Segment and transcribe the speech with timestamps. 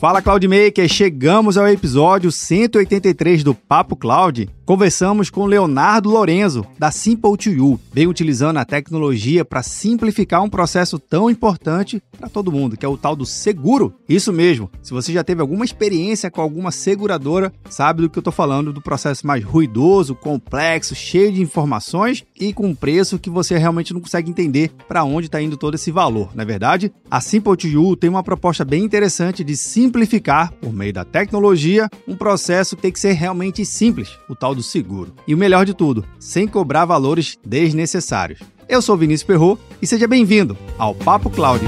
[0.00, 4.48] Fala Cloudmaker, chegamos ao episódio 183 do Papo Cloud.
[4.64, 11.28] Conversamos com Leonardo Lorenzo, da Simple2U, bem utilizando a tecnologia para simplificar um processo tão
[11.28, 13.94] importante para todo mundo, que é o tal do seguro.
[14.06, 18.20] Isso mesmo, se você já teve alguma experiência com alguma seguradora, sabe do que eu
[18.20, 23.30] estou falando, do processo mais ruidoso, complexo, cheio de informações e com um preço que
[23.30, 26.92] você realmente não consegue entender para onde está indo todo esse valor, não é verdade?
[27.10, 32.14] A Simple2U tem uma proposta bem interessante de simplificar simplificar, por meio da tecnologia, um
[32.14, 35.14] processo que tem que ser realmente simples, o tal do seguro.
[35.26, 38.40] E o melhor de tudo, sem cobrar valores desnecessários.
[38.68, 41.64] Eu sou Vinícius Perro e seja bem-vindo ao Papo Cloud.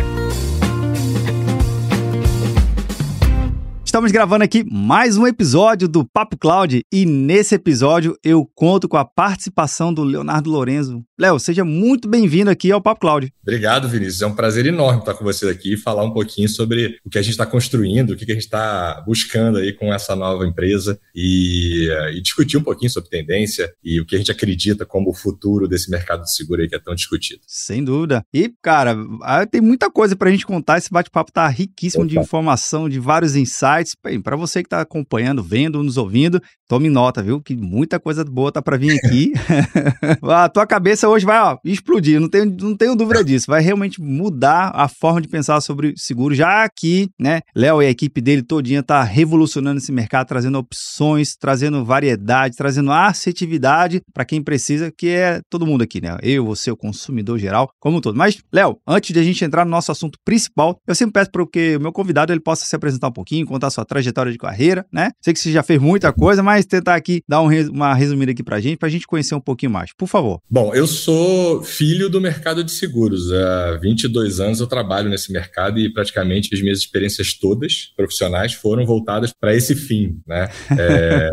[3.90, 8.96] Estamos gravando aqui mais um episódio do Papo Cloud e nesse episódio eu conto com
[8.96, 11.04] a participação do Leonardo Lorenzo.
[11.18, 13.34] Léo, seja muito bem-vindo aqui ao Papo Cloud.
[13.42, 14.22] Obrigado, Vinícius.
[14.22, 17.18] É um prazer enorme estar com você aqui e falar um pouquinho sobre o que
[17.18, 20.98] a gente está construindo, o que a gente está buscando aí com essa nova empresa
[21.12, 25.14] e, e, discutir um pouquinho sobre tendência e o que a gente acredita como o
[25.14, 27.40] futuro desse mercado de seguro aí que é tão discutido.
[27.44, 28.24] Sem dúvida.
[28.32, 30.78] E, cara, ah, tem muita coisa para a gente contar.
[30.78, 32.12] Esse bate-papo está riquíssimo Opa.
[32.12, 33.96] de informação, de vários insights sites.
[34.22, 37.40] Para você que está acompanhando, vendo, nos ouvindo, tome nota, viu?
[37.40, 39.32] Que muita coisa boa tá para vir aqui.
[40.22, 43.46] a tua cabeça hoje vai ó, explodir, não tenho, não tenho dúvida disso.
[43.48, 47.90] Vai realmente mudar a forma de pensar sobre seguro, já que, né, Léo e a
[47.90, 54.42] equipe dele todinha tá revolucionando esse mercado, trazendo opções, trazendo variedade, trazendo assertividade para quem
[54.42, 56.16] precisa, que é todo mundo aqui, né?
[56.22, 58.16] Eu, você, o consumidor geral, como todo.
[58.16, 61.46] Mas, Léo, antes de a gente entrar no nosso assunto principal, eu sempre peço para
[61.46, 64.84] que o meu convidado ele possa se apresentar um pouquinho, contar sua trajetória de carreira,
[64.92, 65.10] né?
[65.20, 68.42] Sei que você já fez muita coisa, mas tentar aqui dar um, uma resumida aqui
[68.42, 69.92] pra gente, pra gente conhecer um pouquinho mais.
[69.92, 70.40] Por favor.
[70.50, 73.32] Bom, eu sou filho do mercado de seguros.
[73.32, 78.84] Há 22 anos eu trabalho nesse mercado e praticamente as minhas experiências todas profissionais foram
[78.84, 80.48] voltadas para esse fim, né?
[80.80, 81.30] É,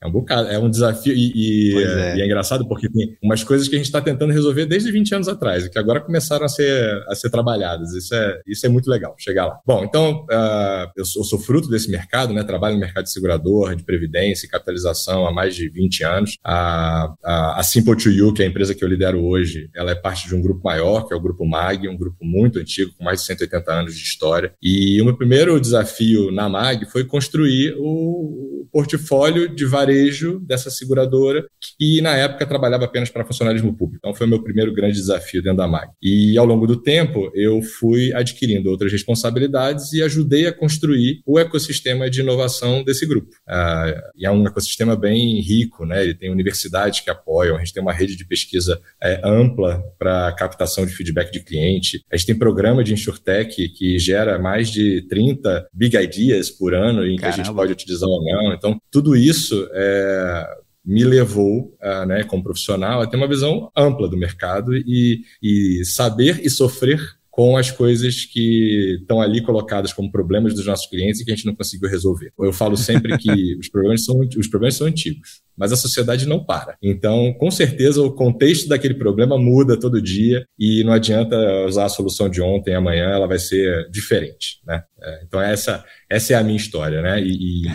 [0.00, 2.16] é um bocado, é um desafio e, e, é.
[2.16, 2.24] e, é.
[2.24, 5.64] engraçado porque tem umas coisas que a gente está tentando resolver desde 20 anos atrás
[5.64, 7.92] e que agora começaram a ser, a ser trabalhadas.
[7.92, 9.58] Isso é, isso é muito legal, chegar lá.
[9.66, 12.44] Bom, então uh, eu, sou, eu, sou, fruto desse mercado, né?
[12.44, 16.36] Trabalho no mercado de segurador, de previdência e capitalização há mais de 20 anos.
[16.44, 20.28] A, a, a Simple2U, que é a empresa que eu lidero hoje, ela é parte
[20.28, 23.20] de um grupo maior, que é o Grupo MAG, um grupo muito antigo, com mais
[23.20, 24.52] de 180 anos de história.
[24.62, 31.46] E o meu primeiro desafio na MAG foi construir o portfólio de varejo dessa seguradora,
[31.78, 33.98] que na época trabalhava apenas para funcionalismo público.
[33.98, 35.90] Então foi o meu primeiro grande desafio dentro da MAG.
[36.02, 41.38] E ao longo do tempo, eu fui adquirindo outras responsabilidades e ajudei a construir o
[41.38, 43.30] ecossistema de inovação desse grupo.
[43.46, 46.02] Ah, e é um ecossistema bem rico, né?
[46.02, 50.32] Ele tem universidades que apoiam, a gente tem uma rede de pesquisa é, ampla para
[50.32, 55.02] captação de feedback de cliente, a gente tem programa de InsurTech que gera mais de
[55.08, 57.42] 30 big ideas por ano em que Caramba.
[57.42, 58.54] a gente pode utilizar ou não.
[58.54, 60.46] Então, tudo isso isso é,
[60.84, 65.84] me levou, uh, né, como profissional, a ter uma visão ampla do mercado e, e
[65.84, 71.20] saber e sofrer com as coisas que estão ali colocadas como problemas dos nossos clientes
[71.20, 72.32] e que a gente não conseguiu resolver.
[72.38, 76.42] Eu falo sempre que os problemas são, os problemas são antigos mas a sociedade não
[76.42, 76.74] para.
[76.82, 81.90] Então, com certeza, o contexto daquele problema muda todo dia e não adianta usar a
[81.90, 84.82] solução de ontem, amanhã ela vai ser diferente, né?
[85.02, 87.22] É, então, essa, essa é a minha história, né?
[87.22, 87.68] E, e,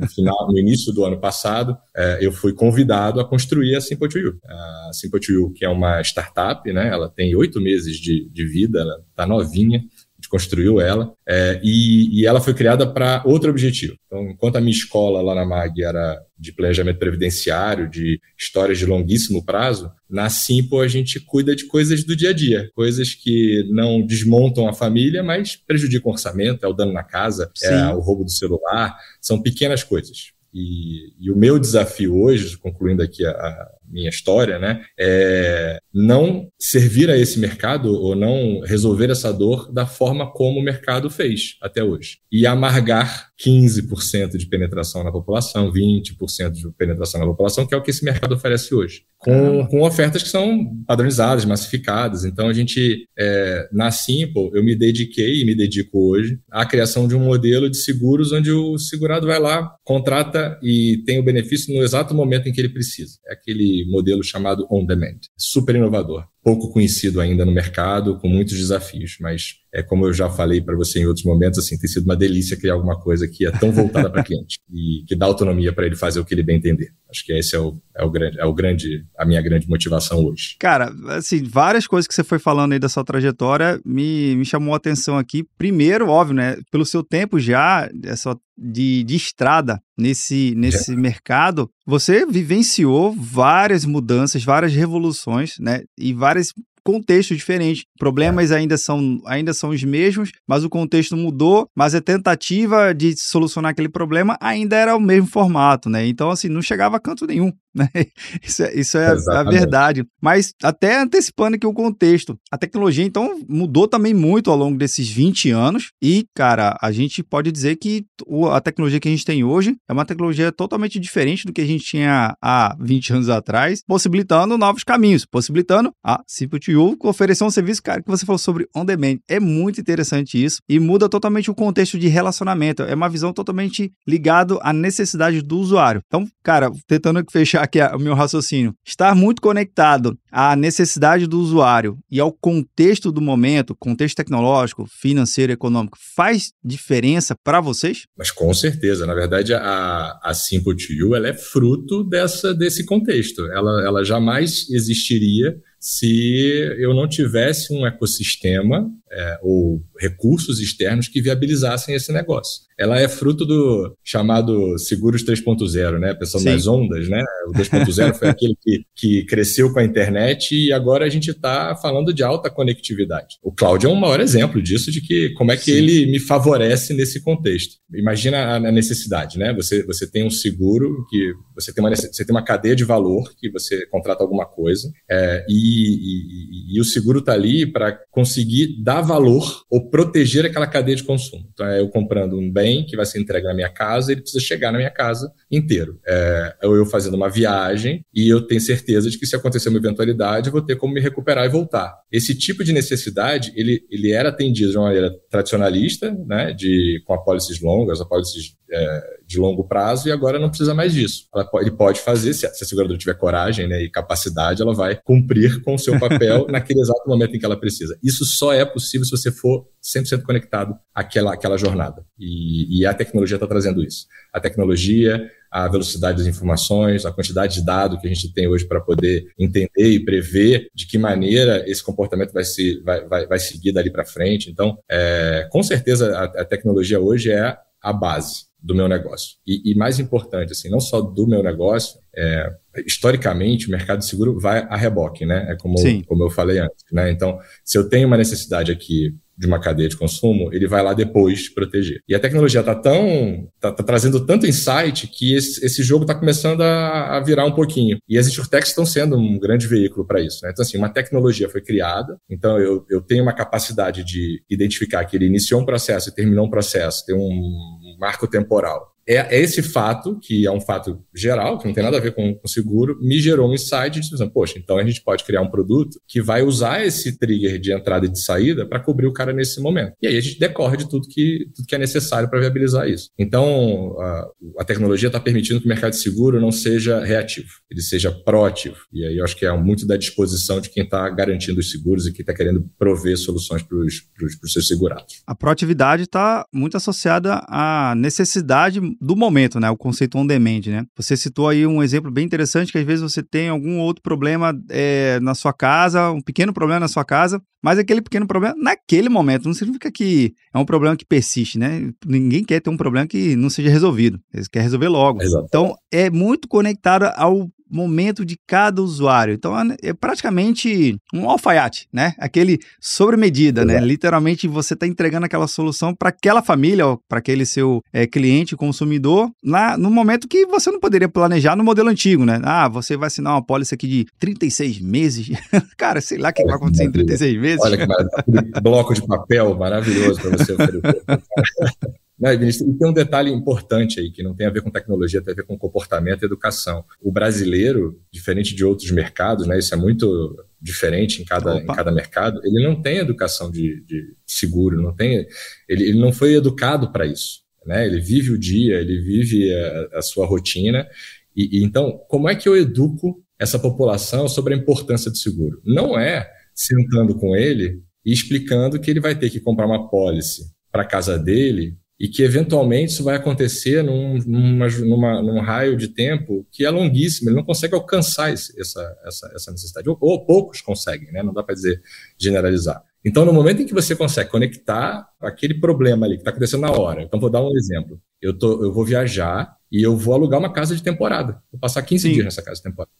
[0.00, 4.36] no, final, no início do ano passado, é, eu fui convidado a construir a Simple2U.
[4.44, 6.88] A Simple2U, que é uma startup, né?
[6.88, 9.82] Ela tem oito meses de, de vida, ela está novinha,
[10.28, 13.96] gente construiu ela, é, e, e, ela foi criada para outro objetivo.
[14.06, 18.86] Então, enquanto a minha escola lá na MAG era de planejamento previdenciário, de histórias de
[18.86, 23.66] longuíssimo prazo, na Simple a gente cuida de coisas do dia a dia, coisas que
[23.70, 27.74] não desmontam a família, mas prejudicam o orçamento, é o dano na casa, é Sim.
[27.74, 30.32] é o roubo do celular, são pequenas coisas.
[30.58, 36.50] E, e, o meu desafio hoje, concluindo aqui a, a, minha história, né, é não
[36.58, 41.56] servir a esse mercado ou não resolver essa dor da forma como o mercado fez
[41.62, 42.18] até hoje.
[42.30, 47.82] E amargar 15% de penetração na população, 20% de penetração na população, que é o
[47.82, 49.04] que esse mercado oferece hoje.
[49.18, 52.24] Com, com ofertas que são padronizadas, massificadas.
[52.24, 57.08] Então, a gente, é, na Simple, eu me dediquei e me dedico hoje à criação
[57.08, 61.74] de um modelo de seguros onde o segurado vai lá, contrata e tem o benefício
[61.74, 63.18] no exato momento em que ele precisa.
[63.26, 65.18] É aquele modelo chamado on demand.
[65.36, 66.24] Super inovador.
[66.48, 70.74] Pouco conhecido ainda no mercado, com muitos desafios, mas é como eu já falei para
[70.74, 73.70] você em outros momentos, assim, tem sido uma delícia criar alguma coisa que é tão
[73.70, 76.88] voltada para cliente e que dá autonomia para ele fazer o que ele bem entender.
[77.10, 80.24] Acho que esse é o, é o grande, é o grande, a minha grande motivação
[80.24, 80.56] hoje.
[80.58, 84.72] Cara, assim, várias coisas que você foi falando aí da sua trajetória me, me chamou
[84.72, 85.44] a atenção aqui.
[85.58, 90.96] Primeiro, óbvio, né, pelo seu tempo já, essa de, de estrada nesse, nesse é.
[90.96, 95.82] mercado, você vivenciou várias mudanças, várias revoluções, né?
[95.98, 96.52] E várias
[96.88, 97.84] contexto diferente.
[97.98, 103.14] Problemas ainda são, ainda são os mesmos, mas o contexto mudou, mas a tentativa de
[103.14, 106.06] solucionar aquele problema ainda era o mesmo formato, né?
[106.06, 107.52] Então, assim, não chegava a canto nenhum?
[108.42, 110.04] Isso é, isso é a verdade.
[110.20, 115.08] Mas até antecipando aqui o contexto, a tecnologia, então, mudou também muito ao longo desses
[115.08, 118.04] 20 anos e, cara, a gente pode dizer que
[118.52, 121.66] a tecnologia que a gente tem hoje é uma tecnologia totalmente diferente do que a
[121.66, 126.20] gente tinha há 20 anos atrás, possibilitando novos caminhos, possibilitando a
[126.68, 129.18] Yu oferecer um serviço, cara, que você falou sobre on demand.
[129.28, 132.82] É muito interessante isso e muda totalmente o contexto de relacionamento.
[132.82, 136.00] É uma visão totalmente ligado à necessidade do usuário.
[136.06, 141.98] Então, cara, tentando fechar aqui o meu raciocínio, estar muito conectado à necessidade do usuário
[142.10, 148.06] e ao contexto do momento, contexto tecnológico, financeiro, econômico, faz diferença para vocês?
[148.16, 149.06] Mas com certeza.
[149.06, 153.46] Na verdade, a, a Simple to You ela é fruto dessa, desse contexto.
[153.52, 161.20] Ela, ela jamais existiria se eu não tivesse um ecossistema é, ou recursos externos que
[161.20, 162.68] viabilizassem esse negócio.
[162.78, 166.14] Ela é fruto do chamado Seguros 3.0, né?
[166.14, 166.50] Pensando Sim.
[166.50, 167.24] nas ondas, né?
[167.48, 171.74] O 2.0 foi aquele que, que cresceu com a internet e agora a gente está
[171.74, 173.36] falando de alta conectividade.
[173.42, 175.72] O cloud é um maior exemplo disso, de que como é que Sim.
[175.72, 177.76] ele me favorece nesse contexto.
[177.92, 179.52] Imagina a necessidade, né?
[179.54, 183.32] Você, você tem um seguro que você tem uma, você tem uma cadeia de valor
[183.36, 188.80] que você contrata alguma coisa é, e, e, e o seguro está ali para conseguir
[188.82, 191.48] dar valor ou proteger aquela cadeia de consumo.
[191.52, 194.44] Então, é eu comprando um bem que vai ser entregue na minha casa, ele precisa
[194.44, 195.98] chegar na minha casa inteiro.
[196.06, 199.78] É, ou eu fazendo uma viagem e eu tenho certeza de que se acontecer uma
[199.78, 201.94] eventualidade, eu vou ter como me recuperar e voltar.
[202.10, 207.14] Esse tipo de necessidade, ele, ele era atendido de uma maneira tradicionalista, né, de, com
[207.14, 211.28] apólices longas, apólices é, de longo prazo, e agora não precisa mais disso.
[211.34, 214.74] Ela, ele pode fazer, se a, se a seguradora tiver coragem né, e capacidade, ela
[214.74, 217.98] vai cumprir com o seu papel naquele exato momento em que ela precisa.
[218.02, 222.06] Isso só é possível se você for 100% conectado àquela, àquela jornada.
[222.18, 224.06] E, e a tecnologia está trazendo isso.
[224.32, 228.64] A tecnologia, a velocidade das informações, a quantidade de dados que a gente tem hoje
[228.64, 233.38] para poder entender e prever de que maneira esse comportamento vai, se, vai, vai, vai
[233.38, 234.50] seguir dali para frente.
[234.50, 239.36] Então, é, com certeza, a, a tecnologia hoje é a base do meu negócio.
[239.46, 242.50] E, e, mais importante, assim, não só do meu negócio, é,
[242.84, 245.46] historicamente o mercado de seguro vai a reboque, né?
[245.48, 245.76] É como,
[246.06, 247.10] como eu falei antes, né?
[247.10, 250.92] Então, se eu tenho uma necessidade aqui de uma cadeia de consumo, ele vai lá
[250.92, 252.00] depois proteger.
[252.08, 256.14] E a tecnologia está tão tá, tá, trazendo tanto insight que esse, esse jogo está
[256.14, 257.98] começando a, a, virar um pouquinho.
[258.08, 260.40] E as insurtechs estão sendo um grande veículo para isso.
[260.42, 260.50] Né?
[260.50, 265.16] Então, assim, uma tecnologia foi criada, então eu, eu tenho uma capacidade de identificar que
[265.16, 269.62] ele iniciou um processo e terminou um processo, tem um marco temporal é, é, esse
[269.62, 272.98] fato, que é um fato geral, que não tem nada a ver com, com seguro,
[273.00, 276.20] me gerou um insight de dizer, poxa, então a gente pode criar um produto que
[276.20, 279.94] vai usar esse trigger de entrada e de saída para cobrir o cara nesse momento.
[280.02, 283.08] E aí a gente decorre de tudo que, tudo que é necessário para viabilizar isso.
[283.18, 284.28] Então, a,
[284.58, 288.76] a tecnologia está permitindo que o mercado de seguro não seja reativo, ele seja proativo.
[288.92, 292.06] E aí eu acho que é muito da disposição de quem está garantindo os seguros
[292.06, 295.22] e que está querendo prover soluções para os seus segurados.
[295.26, 299.70] A proatividade está muito associada à necessidade do momento, né?
[299.70, 300.84] O conceito on demand, né?
[300.96, 304.58] Você citou aí um exemplo bem interessante que às vezes você tem algum outro problema
[304.70, 309.08] é, na sua casa, um pequeno problema na sua casa, mas aquele pequeno problema naquele
[309.08, 311.90] momento não significa que é um problema que persiste, né?
[312.06, 314.20] Ninguém quer ter um problema que não seja resolvido.
[314.32, 315.22] Eles querem resolver logo.
[315.22, 315.46] Exato.
[315.48, 319.34] Então, é muito conectado ao momento de cada usuário.
[319.34, 322.14] Então é praticamente um alfaiate, né?
[322.18, 323.80] Aquele sobre medida, né?
[323.80, 329.30] Literalmente você está entregando aquela solução para aquela família, para aquele seu é, cliente, consumidor,
[329.44, 332.40] lá no momento que você não poderia planejar no modelo antigo, né?
[332.42, 335.28] Ah, você vai assinar uma pólice aqui de 36 meses.
[335.76, 337.60] Cara, sei lá o que vai acontecer em 36 meses.
[337.62, 341.02] Olha que bloco de papel maravilhoso para você oferecer.
[342.18, 342.68] Né, Vinícius?
[342.68, 345.36] E tem um detalhe importante aí, que não tem a ver com tecnologia, tem a
[345.36, 346.84] ver com comportamento e educação.
[347.00, 351.92] O brasileiro, diferente de outros mercados, né, isso é muito diferente em cada, em cada
[351.92, 355.26] mercado, ele não tem educação de, de seguro, não tem,
[355.68, 357.42] ele, ele não foi educado para isso.
[357.64, 357.86] Né?
[357.86, 360.88] Ele vive o dia, ele vive a, a sua rotina.
[361.36, 365.60] E, e então, como é que eu educo essa população sobre a importância do seguro?
[365.64, 370.50] Não é sentando com ele e explicando que ele vai ter que comprar uma pólice
[370.72, 375.88] para casa dele e que eventualmente isso vai acontecer num, numa, numa, num raio de
[375.88, 380.24] tempo que é longuíssimo, ele não consegue alcançar esse, essa, essa, essa necessidade, ou, ou,
[380.24, 381.22] poucos conseguem, né?
[381.22, 381.82] não dá para dizer
[382.16, 382.84] generalizar.
[383.04, 386.70] Então, no momento em que você consegue conectar aquele problema ali que está acontecendo na
[386.70, 390.38] hora, então vou dar um exemplo, eu, tô, eu vou viajar e eu vou alugar
[390.38, 392.12] uma casa de temporada, vou passar 15 Sim.
[392.14, 392.92] dias nessa casa de temporada.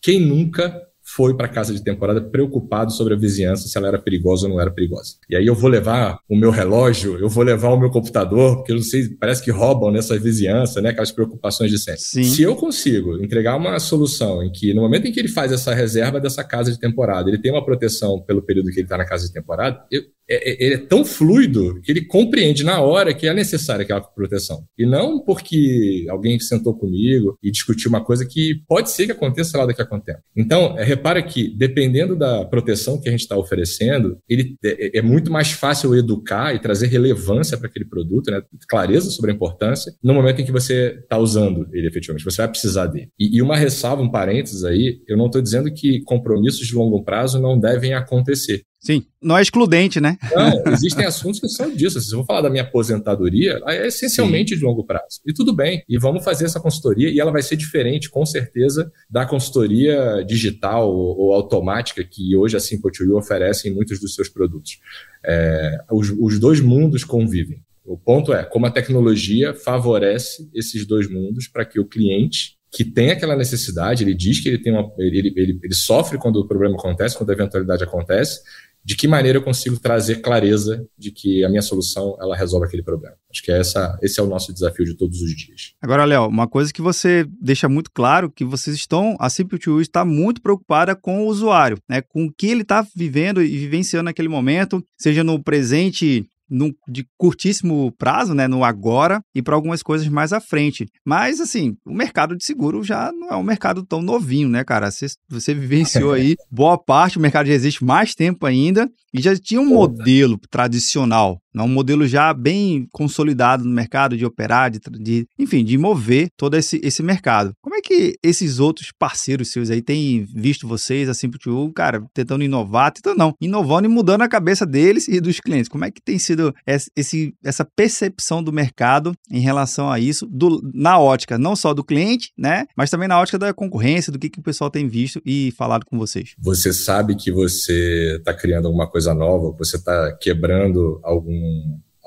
[0.00, 0.80] Quem nunca
[1.14, 4.60] foi para casa de temporada preocupado sobre a vizinhança, se ela era perigosa ou não
[4.60, 5.14] era perigosa.
[5.28, 8.72] E aí eu vou levar o meu relógio, eu vou levar o meu computador, porque
[8.72, 10.90] eu não sei, parece que roubam nessa vizinhança, né?
[10.90, 12.00] Aquelas preocupações de sempre.
[12.00, 12.24] Sim.
[12.24, 15.74] Se eu consigo entregar uma solução em que, no momento em que ele faz essa
[15.74, 19.06] reserva dessa casa de temporada, ele tem uma proteção pelo período que ele está na
[19.06, 23.14] casa de temporada, eu, é, é, ele é tão fluido que ele compreende na hora
[23.14, 24.64] que é necessária aquela proteção.
[24.78, 29.56] E não porque alguém sentou comigo e discutiu uma coisa que pode ser que aconteça
[29.56, 30.20] lá daqui a quanto tempo.
[30.36, 35.02] Então, é, repara que, dependendo da proteção que a gente está oferecendo, ele é, é,
[35.02, 38.42] muito mais fácil educar e trazer relevância para aquele produto, né?
[38.68, 42.24] clareza sobre a importância, no momento em que você está usando ele efetivamente.
[42.24, 43.08] Você vai precisar dele.
[43.18, 47.02] E, e uma ressalva, um parênteses aí, eu não estou dizendo que compromissos de longo
[47.02, 48.62] prazo não devem acontecer.
[48.80, 50.16] Sim, não é excludente, né?
[50.34, 52.00] Não, existem assuntos que são disso.
[52.00, 54.60] Se eu vou falar da minha aposentadoria, é essencialmente Sim.
[54.60, 55.20] de longo prazo.
[55.26, 58.90] E tudo bem, e vamos fazer essa consultoria, e ela vai ser diferente, com certeza,
[59.10, 64.78] da consultoria digital ou, automática que hoje a Simple2U oferece em muitos dos seus produtos.
[65.26, 67.62] É, os, os dois mundos convivem.
[67.84, 72.84] O ponto é como a tecnologia favorece esses dois mundos para que o cliente que
[72.84, 76.46] tem aquela necessidade, ele diz que ele tem uma, ele, ele, ele sofre quando o
[76.46, 78.40] problema acontece, quando a eventualidade acontece,
[78.84, 82.82] de que maneira eu consigo trazer clareza de que a minha solução ela resolve aquele
[82.82, 83.14] problema.
[83.30, 85.74] Acho que é essa, esse é o nosso desafio de todos os dias.
[85.82, 90.04] Agora, Léo, uma coisa que você deixa muito claro que vocês estão, a Simple2 está
[90.04, 94.28] muito preocupada com o usuário, né, com o que ele está vivendo e vivenciando naquele
[94.28, 100.08] momento, seja no presente no, de curtíssimo prazo, né, no agora, e para algumas coisas
[100.08, 100.86] mais à frente.
[101.04, 104.90] Mas, assim, o mercado de seguro já não é um mercado tão novinho, né, cara?
[104.90, 109.36] Você, você vivenciou aí boa parte, o mercado já existe mais tempo ainda, e já
[109.36, 114.78] tinha um modelo tradicional é um modelo já bem consolidado no mercado de operar, de,
[115.00, 117.52] de, enfim, de mover todo esse, esse mercado.
[117.60, 122.44] Como é que esses outros parceiros seus aí têm visto vocês, a Simple2, cara, tentando
[122.44, 125.68] inovar, tentando não, inovando e mudando a cabeça deles e dos clientes?
[125.68, 130.60] Como é que tem sido esse, essa percepção do mercado em relação a isso, do,
[130.74, 134.28] na ótica não só do cliente, né, mas também na ótica da concorrência, do que,
[134.28, 136.34] que o pessoal tem visto e falado com vocês?
[136.38, 141.47] Você sabe que você está criando alguma coisa nova, você está quebrando algum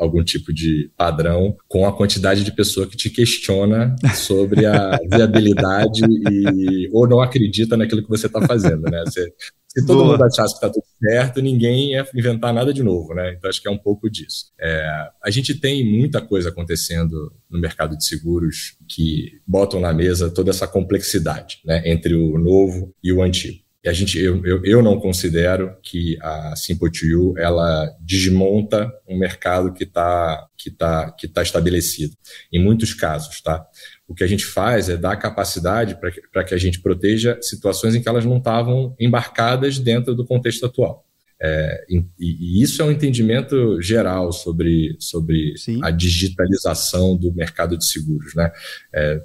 [0.02, 6.02] algum tipo de padrão com a quantidade de pessoa que te questiona sobre a viabilidade
[6.32, 9.04] e ou não acredita naquilo que você está fazendo, né?
[9.06, 9.32] Você,
[9.68, 10.14] se todo Boa.
[10.14, 13.36] mundo achasse que está tudo certo, ninguém ia inventar nada de novo, né?
[13.38, 14.52] Então acho que é um pouco disso.
[14.60, 20.32] É, a gente tem muita coisa acontecendo no mercado de seguros que botam na mesa
[20.32, 21.84] toda essa complexidade, né?
[21.86, 23.60] Entre o novo e o antigo.
[23.84, 29.74] E a gente, eu, eu, eu não considero que a Simple2U ela desmonta um mercado
[29.74, 32.16] que está que tá, que tá estabelecido.
[32.54, 33.66] Em muitos casos, tá?
[34.08, 37.96] O que a gente faz é dar capacidade para que, que a gente proteja situações
[37.96, 41.04] em que elas não estavam embarcadas dentro do contexto atual.
[41.44, 47.86] É, e, e, isso é um entendimento geral sobre, sobre a digitalização do mercado de
[47.88, 48.36] seguros.
[48.36, 48.52] Né?
[48.94, 49.20] É,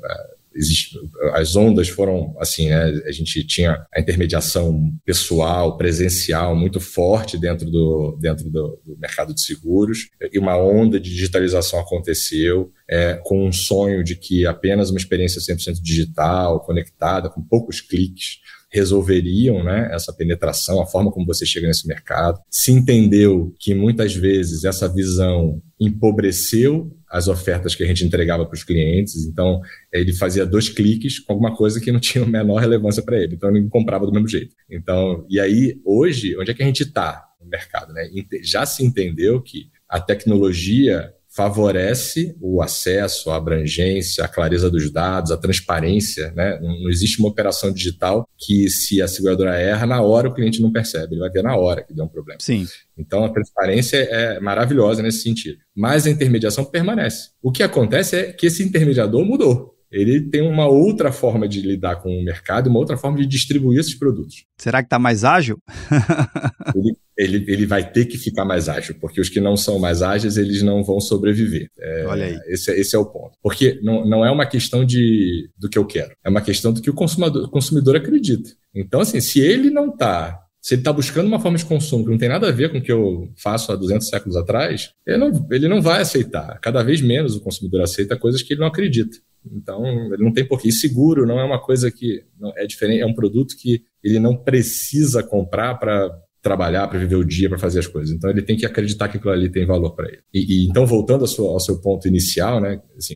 [1.35, 2.85] as ondas foram assim, né?
[3.07, 9.35] A gente tinha a intermediação pessoal, presencial muito forte dentro do, dentro do, do mercado
[9.35, 14.91] de seguros e uma onda de digitalização aconteceu é, com um sonho de que apenas
[14.91, 18.39] uma experiência 100% digital, conectada, com poucos cliques,
[18.71, 22.41] resolveriam né, essa penetração, a forma como você chega nesse mercado.
[22.51, 28.55] Se entendeu que muitas vezes essa visão empobreceu as ofertas que a gente entregava para
[28.55, 29.25] os clientes.
[29.25, 29.61] Então,
[29.93, 33.35] ele fazia dois cliques com alguma coisa que não tinha a menor relevância para ele.
[33.35, 34.55] Então, ele comprava do mesmo jeito.
[34.69, 37.93] Então, e aí, hoje, onde é que a gente está no mercado?
[37.93, 38.09] Né?
[38.43, 45.31] Já se entendeu que a tecnologia favorece o acesso, a abrangência, a clareza dos dados,
[45.31, 46.33] a transparência.
[46.35, 46.59] Né?
[46.63, 50.73] Não, existe uma operação digital que, se a seguradora erra, na hora o cliente não
[50.73, 52.41] percebe, ele vai ver na hora que deu um problema.
[52.41, 52.67] Sim.
[52.97, 55.59] Então, a transparência é maravilhosa nesse sentido.
[55.75, 57.29] Mas a intermediação permanece.
[57.43, 61.97] O que acontece é que esse intermediador mudou ele tem uma outra forma de lidar
[61.97, 64.45] com o mercado, uma outra forma de distribuir esses produtos.
[64.59, 65.59] Será que está mais ágil?
[66.75, 70.03] ele, ele, ele, vai ter que ficar mais ágil, porque os que não são mais
[70.03, 71.71] ágeis, eles não vão sobreviver.
[71.79, 72.39] É, Olha aí.
[72.49, 73.39] Esse, esse, é o ponto.
[73.43, 76.83] Porque não, não é uma questão de, do que eu quero, é uma questão do
[76.83, 78.51] que o consumidor, o consumidor acredita.
[78.75, 82.11] Então, assim, se ele não está Se ele está buscando uma forma de consumo que
[82.11, 85.17] não tem nada a ver com o que eu faço há 200 séculos atrás, ele
[85.17, 86.59] não, ele não vai aceitar.
[86.59, 89.17] Cada vez menos o consumidor aceita coisas que ele não acredita.
[89.49, 90.67] Então, ele não tem porquê.
[90.67, 92.25] E seguro não é uma coisa que
[92.57, 96.11] é diferente, é um produto que ele não precisa comprar para
[96.47, 98.15] trabalhar, para viver o dia, para fazer as coisas.
[98.15, 100.21] Então ele tem que acreditar que aquilo ali tem valor para ele.
[100.33, 102.81] E, e, então voltando ao seu, ao seu, ponto inicial, né?
[102.97, 103.15] Assim,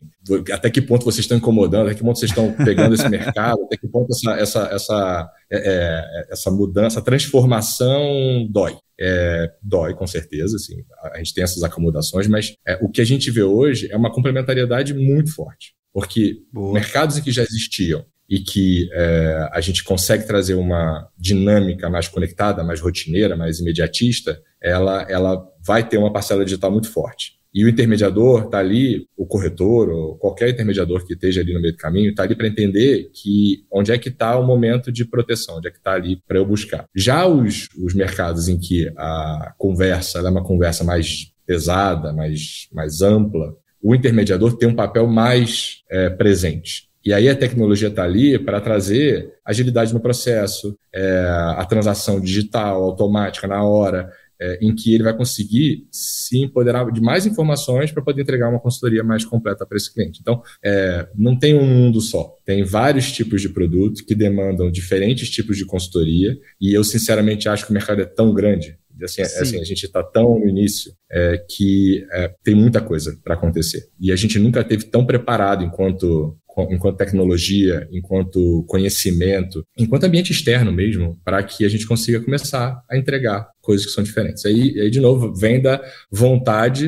[0.51, 1.85] até que ponto vocês estão incomodando?
[1.87, 3.63] Até que ponto vocês estão pegando esse mercado?
[3.63, 8.75] Até que ponto essa essa essa é, é, essa mudança, essa transformação dói?
[8.99, 10.83] É, dói com certeza, assim.
[11.13, 14.11] A gente tem essas acomodações, mas é, o que a gente vê hoje é uma
[14.11, 15.73] complementariedade muito forte.
[15.93, 16.73] Porque Boa.
[16.73, 22.07] mercados em que já existiam e que é, a gente consegue trazer uma dinâmica mais
[22.07, 27.33] conectada, mais rotineira, mais imediatista, ela, ela vai ter uma parcela digital muito forte.
[27.53, 31.73] E o intermediador está ali, o corretor ou qualquer intermediador que esteja ali no meio
[31.73, 35.57] do caminho, está ali para entender que onde é que está o momento de proteção,
[35.57, 36.85] onde é que está ali para eu buscar.
[36.95, 43.01] Já os, os mercados em que a conversa é uma conversa mais pesada, mais, mais
[43.01, 46.90] ampla, o intermediador tem um papel mais é, presente.
[47.03, 51.25] E aí a tecnologia está ali para trazer agilidade no processo, é,
[51.57, 56.99] a transação digital, automática, na hora, é, em que ele vai conseguir se empoderar de
[56.99, 60.19] mais informações para poder entregar uma consultoria mais completa para esse cliente.
[60.19, 62.35] Então, é, não tem um mundo só.
[62.43, 66.35] Tem vários tipos de produto que demandam diferentes tipos de consultoria.
[66.59, 70.03] E eu, sinceramente, acho que o mercado é tão grande Assim, assim, a gente está
[70.03, 73.87] tão no início é, que é, tem muita coisa para acontecer.
[73.99, 76.37] E a gente nunca teve tão preparado enquanto
[76.69, 82.97] enquanto tecnologia, enquanto conhecimento, enquanto ambiente externo mesmo, para que a gente consiga começar a
[82.97, 84.45] entregar coisas que são diferentes.
[84.45, 85.81] Aí, aí de novo, vem da
[86.11, 86.87] vontade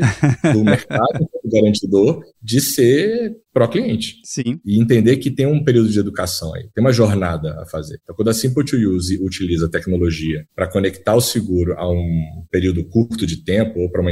[0.54, 4.16] do mercado do garantidor de ser pró-cliente.
[4.24, 4.60] Sim.
[4.66, 8.00] E entender que tem um período de educação aí, tem uma jornada a fazer.
[8.02, 12.46] Então, quando a Simple to Use utiliza a tecnologia para conectar o seguro a um
[12.50, 14.12] período curto de tempo ou para uma,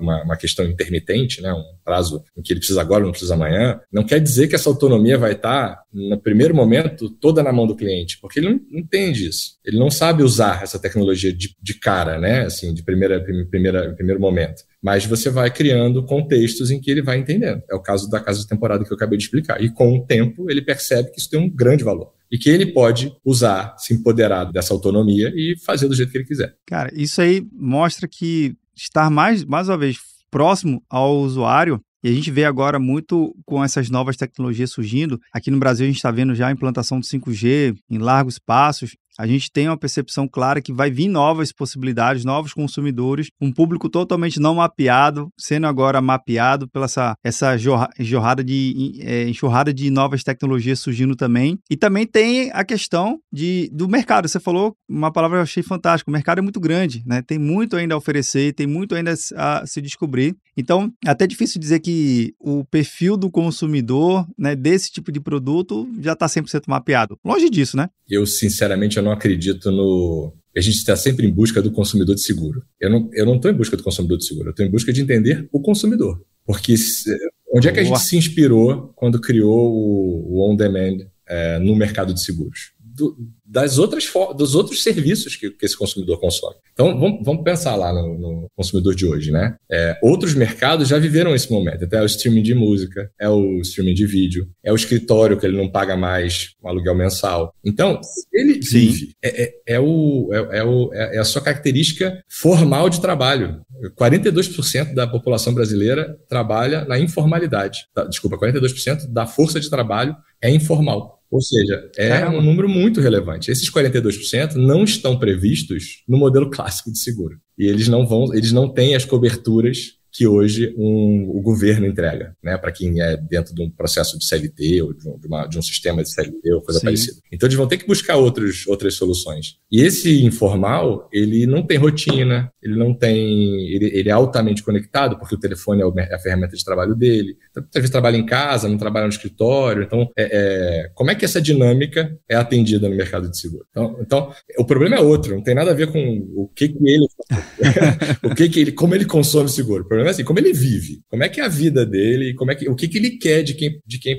[0.00, 3.80] uma, uma, questão intermitente, né, um prazo em que ele precisa agora, não precisa amanhã,
[3.90, 7.66] não quer dizer que essa autonomia vai estar, tá, no primeiro momento, toda na mão
[7.66, 9.58] do cliente, porque ele não entende isso.
[9.64, 13.18] Ele não sabe usar essa tecnologia de, de cara, né, assim, de primeira,
[13.50, 17.62] primeira, primeiro momento mas você vai criando contextos em que ele vai entendendo.
[17.70, 19.62] É o caso da casa de temporada que eu acabei de explicar.
[19.62, 22.10] E com o tempo, ele percebe que isso tem um grande valor.
[22.28, 26.24] E que ele pode usar, se empoderar dessa autonomia e fazer do jeito que ele
[26.24, 26.56] quiser.
[26.66, 29.98] Cara, isso aí mostra que estar mais, mais uma vez,
[30.32, 35.20] próximo ao usuário e a gente vê agora muito com essas novas tecnologias surgindo.
[35.32, 38.96] Aqui no Brasil, a gente está vendo já a implantação do 5G em largos passos
[39.18, 43.88] a gente tem uma percepção clara que vai vir novas possibilidades, novos consumidores, um público
[43.88, 50.22] totalmente não mapeado, sendo agora mapeado pela essa, essa jorrada de, é, enxurrada de novas
[50.22, 51.58] tecnologias surgindo também.
[51.70, 54.28] E também tem a questão de, do mercado.
[54.28, 56.10] Você falou uma palavra que eu achei fantástica.
[56.10, 57.22] O mercado é muito grande, né?
[57.22, 60.36] Tem muito ainda a oferecer, tem muito ainda a se descobrir.
[60.56, 65.88] Então, é até difícil dizer que o perfil do consumidor né, desse tipo de produto
[66.00, 67.18] já está 100% mapeado.
[67.24, 67.88] Longe disso, né?
[68.08, 70.34] Eu, sinceramente, eu não acredito no.
[70.56, 72.62] A gente está sempre em busca do consumidor de seguro.
[72.80, 74.92] Eu não estou eu não em busca do consumidor de seguro, eu estou em busca
[74.92, 76.20] de entender o consumidor.
[76.44, 77.10] Porque se,
[77.54, 82.12] onde é que a gente se inspirou quando criou o, o on-demand é, no mercado
[82.12, 82.72] de seguros?
[82.94, 86.56] Do, das outras dos outros serviços que, que esse consumidor consome.
[86.72, 89.56] Então, vamos, vamos pensar lá no, no, consumidor de hoje, né?
[89.70, 91.84] É, outros mercados já viveram esse momento.
[91.84, 95.56] Até o streaming de música, é o streaming de vídeo, é o escritório que ele
[95.56, 97.54] não paga mais um aluguel mensal.
[97.64, 98.00] Então,
[98.32, 99.12] ele vive.
[99.22, 103.60] É, é, é o, é, é, o, é, é a sua característica formal de trabalho.
[103.98, 107.86] 42% da população brasileira trabalha na informalidade.
[107.94, 111.21] Tá, desculpa, 42% da força de trabalho é informal.
[111.32, 112.38] Ou seja, é Caramba.
[112.38, 113.50] um número muito relevante.
[113.50, 117.38] Esses 42% não estão previstos no modelo clássico de seguro.
[117.58, 122.36] E eles não vão, eles não têm as coberturas que hoje um, o governo entrega,
[122.42, 125.46] né, para quem é dentro de um processo de CLT ou de um, de uma,
[125.46, 126.86] de um sistema de CLT ou coisa Sim.
[126.86, 127.18] parecida.
[127.32, 129.56] Então eles vão ter que buscar outros, outras soluções.
[129.70, 135.18] E esse informal, ele não tem rotina, ele não tem, ele, ele é altamente conectado
[135.18, 137.36] porque o telefone é, é a ferramenta de trabalho dele.
[137.50, 139.82] Então, às vezes trabalha em casa, não trabalha no escritório.
[139.82, 143.64] Então, é, é, como é que essa dinâmica é atendida no mercado de seguro?
[143.70, 145.98] Então, então o problema é outro, não tem nada a ver com
[146.36, 147.06] o que, que ele,
[148.22, 149.84] o que, que ele, como ele consome seguro.
[149.84, 152.50] O problema é assim, como ele vive, como é que é a vida dele, como
[152.50, 154.18] é que, o que, que ele quer de quem, de quem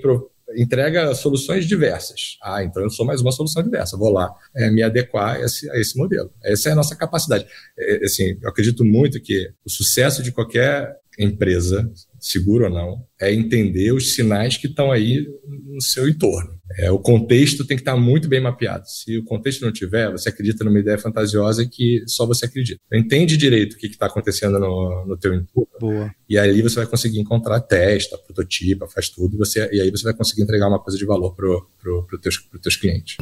[0.55, 2.37] entrega soluções diversas.
[2.41, 3.97] Ah, então eu sou mais uma solução diversa.
[3.97, 6.31] Vou lá é, me adequar a esse, a esse, modelo.
[6.43, 7.45] Essa é a nossa capacidade.
[7.77, 13.33] É, assim, eu acredito muito que o sucesso de qualquer empresa, seguro ou não, é
[13.33, 15.27] entender os sinais que estão aí
[15.67, 16.59] no seu entorno.
[16.77, 18.87] É, o contexto tem que estar muito bem mapeado.
[18.87, 22.79] Se o contexto não tiver, você acredita numa ideia fantasiosa que só você acredita.
[22.91, 25.67] Entende direito o que está acontecendo no, no teu entorno.
[25.79, 26.15] Boa.
[26.27, 30.03] E aí você vai conseguir encontrar testa, prototipa, faz tudo, e, você, e aí você
[30.03, 31.47] vai conseguir entregar uma coisa de valor para
[31.81, 33.17] pro, pro teus, pro teus clientes.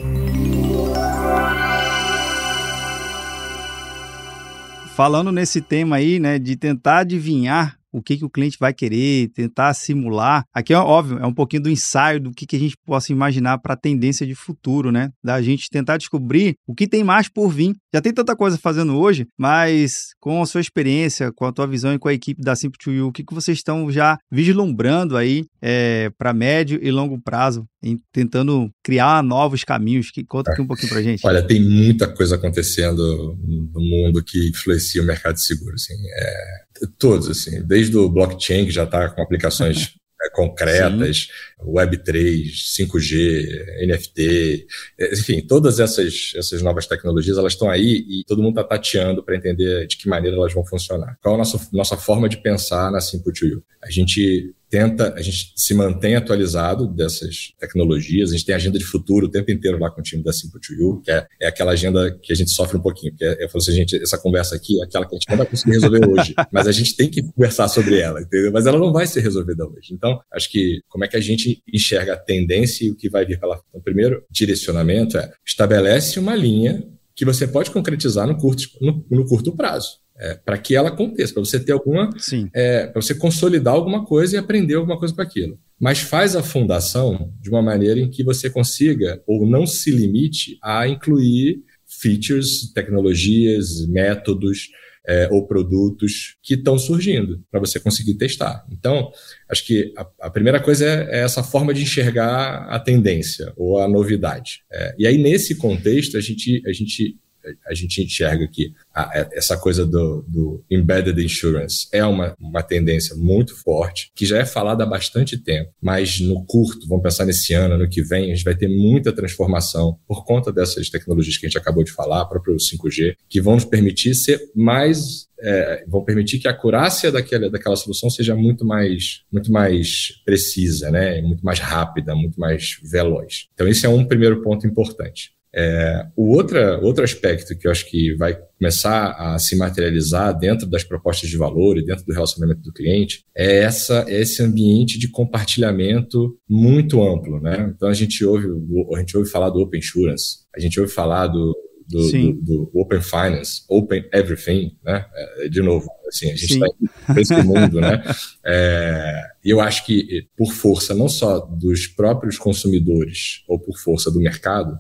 [4.95, 9.30] Falando nesse tema aí, né, de tentar adivinhar o que, que o cliente vai querer,
[9.30, 10.43] tentar simular.
[10.54, 13.58] Aqui é óbvio, é um pouquinho do ensaio do que, que a gente possa imaginar
[13.60, 15.10] para a tendência de futuro, né?
[15.23, 17.75] Da gente tentar descobrir o que tem mais por vir.
[17.93, 21.93] Já tem tanta coisa fazendo hoje, mas com a sua experiência, com a tua visão
[21.93, 25.17] e com a equipe da Simple to You, o que, que vocês estão já vislumbrando
[25.17, 30.12] aí é, para médio e longo prazo, em, tentando criar novos caminhos?
[30.12, 31.25] Que, conta aqui um pouquinho para gente.
[31.25, 33.38] Olha, tem muita coisa acontecendo
[33.73, 35.84] no mundo que influencia o mercado de seguros.
[35.84, 36.01] Assim.
[36.15, 36.62] É,
[36.97, 41.71] todos, assim, desde o blockchain, que já está com aplicações é, concretas, Sim.
[41.71, 44.67] Web3, 5G, NFT,
[44.99, 49.23] é, enfim, todas essas, essas novas tecnologias, elas estão aí e todo mundo está tateando
[49.23, 51.17] para entender de que maneira elas vão funcionar.
[51.21, 53.63] Qual a nossa, nossa forma de pensar na Simple to You?
[53.83, 58.86] A gente tenta, a gente se mantém atualizado dessas tecnologias, a gente tem agenda de
[58.86, 61.47] futuro o tempo inteiro lá com o time da Simple to You, que é, é
[61.47, 64.17] aquela agenda que a gente sofre um pouquinho, porque é, eu falo assim, gente, essa
[64.17, 66.95] conversa aqui é aquela que a gente não vai conseguir resolver hoje, mas a gente
[66.95, 68.49] tem que conversar sobre ela, entendeu?
[68.53, 69.93] Mas ela não vai ser resolvida hoje.
[69.93, 73.25] Então, acho que como é que a gente enxerga a tendência e o que vai
[73.25, 73.67] vir pela frente?
[73.69, 76.81] Então, primeiro direcionamento é estabelece uma linha
[77.13, 81.34] que você pode concretizar no curto, no, no curto prazo é, para que ela aconteça,
[81.34, 82.10] para você ter alguma.
[82.53, 85.60] É, para você consolidar alguma coisa e aprender alguma coisa com aquilo.
[85.79, 90.60] Mas faz a fundação de uma maneira em que você consiga, ou não se limite
[90.62, 94.69] a incluir features, tecnologias, métodos
[95.07, 98.63] é, ou produtos que estão surgindo para você conseguir testar.
[98.71, 99.12] Então,
[99.49, 103.79] acho que a, a primeira coisa é, é, essa forma de enxergar a tendência ou
[103.79, 104.63] a novidade.
[104.71, 107.17] É, e aí, nesse contexto, a gente, a gente
[107.65, 112.63] a gente enxerga que a, é, essa coisa do, do, embedded insurance é uma, uma
[112.63, 117.25] tendência muito forte, que já é falada há bastante tempo, mas no curto, vamos pensar
[117.25, 121.38] nesse ano, ano que vem, a gente vai ter muita transformação por conta dessas tecnologias
[121.38, 125.84] que a gente acabou de falar, próprio 5G, que vão nos permitir ser mais é,
[125.88, 131.19] vão permitir que a acurácia daquela, daquela solução seja muito mais, muito mais precisa, né?
[131.21, 133.47] muito mais rápida, muito mais veloz.
[133.54, 135.34] Então, esse é um primeiro ponto importante.
[135.53, 140.65] É, o outra, outro aspecto que eu acho que vai começar a se materializar dentro
[140.65, 145.09] das propostas de valor e dentro do relacionamento do cliente é essa, esse ambiente de
[145.09, 147.41] compartilhamento muito amplo.
[147.41, 147.73] Né?
[147.75, 148.47] Então a gente, ouve,
[148.95, 151.53] a gente ouve falar do Open Insurance, a gente ouve falar do,
[151.91, 155.05] do, do, do, Open Finance, Open Everything, né?
[155.13, 156.67] É, de novo, assim, a gente está
[157.13, 158.01] nesse mundo, né?
[158.45, 164.09] É, e eu acho que por força não só dos próprios consumidores ou por força
[164.09, 164.79] do mercado,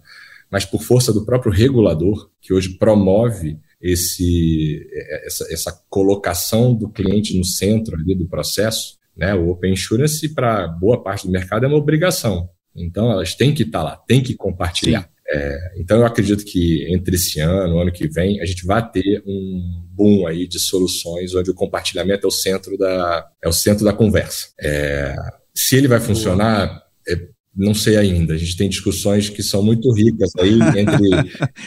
[0.51, 4.85] mas por força do próprio regulador, que hoje promove esse,
[5.25, 9.33] essa, essa colocação do cliente no centro ali do processo, né?
[9.33, 12.49] O Open Insurance, para boa parte do mercado, é uma obrigação.
[12.75, 15.09] Então, elas têm que estar lá, têm que compartilhar.
[15.33, 19.23] É, então, eu acredito que entre esse ano, ano que vem, a gente vai ter
[19.25, 23.85] um boom aí de soluções onde o compartilhamento é o centro da, é o centro
[23.85, 24.49] da conversa.
[24.59, 25.15] É,
[25.53, 27.15] se ele vai funcionar, é,
[27.55, 28.33] não sei ainda.
[28.33, 31.13] A gente tem discussões que são muito ricas aí entre.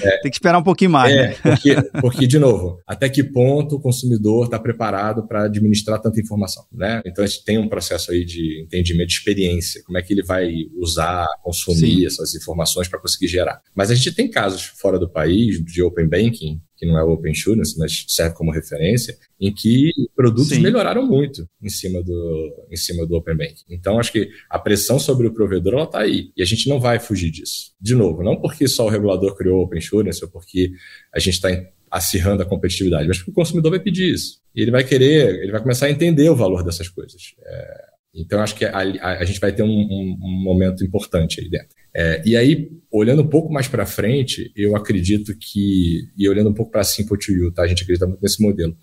[0.02, 1.12] É, tem que esperar um pouquinho mais.
[1.12, 1.36] É, né?
[1.42, 6.64] porque, porque, de novo, até que ponto o consumidor está preparado para administrar tanta informação,
[6.72, 7.02] né?
[7.04, 10.22] Então a gente tem um processo aí de entendimento de experiência, como é que ele
[10.22, 12.06] vai usar, consumir Sim.
[12.06, 13.60] essas informações para conseguir gerar.
[13.74, 17.10] Mas a gente tem casos fora do país de open banking que não é o
[17.10, 20.60] Open Insurance, mas serve como referência, em que produtos Sim.
[20.60, 23.64] melhoraram muito em cima do, em cima do Open Banking.
[23.70, 27.00] Então, acho que a pressão sobre o provedor está aí, e a gente não vai
[27.00, 27.72] fugir disso.
[27.80, 30.72] De novo, não porque só o regulador criou o Open Insurance, ou porque
[31.12, 31.48] a gente está
[31.90, 34.40] acirrando a competitividade, mas porque o consumidor vai pedir isso.
[34.54, 37.34] E ele vai querer, ele vai começar a entender o valor dessas coisas.
[37.44, 37.84] É,
[38.14, 41.48] então, acho que a, a, a, gente vai ter um, um, um momento importante aí
[41.48, 41.74] dentro.
[41.96, 46.54] É, e aí, olhando um pouco mais para frente, eu acredito que, e olhando um
[46.54, 47.62] pouco para a Simple to You, tá?
[47.62, 48.76] a gente acredita muito nesse modelo.